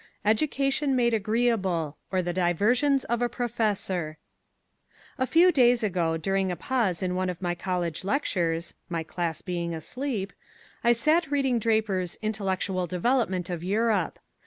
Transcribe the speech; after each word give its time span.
Education 0.25 0.95
Made 0.95 1.13
Agreeable 1.13 1.95
or 2.11 2.23
the 2.23 2.33
Diversions 2.33 3.03
of 3.03 3.21
a 3.21 3.29
Professor 3.29 4.17
A 5.19 5.27
few 5.27 5.51
days 5.51 5.83
ago 5.83 6.17
during 6.17 6.51
a 6.51 6.55
pause 6.55 7.03
in 7.03 7.13
one 7.13 7.29
of 7.29 7.39
my 7.39 7.53
college 7.53 8.03
lectures 8.03 8.73
(my 8.89 9.03
class 9.03 9.43
being 9.43 9.75
asleep) 9.75 10.33
I 10.83 10.91
sat 10.93 11.29
reading 11.29 11.59
Draper's 11.59 12.17
"Intellectual 12.23 12.87
Development 12.87 13.47
of 13.51 13.63
Europe". 13.63 14.17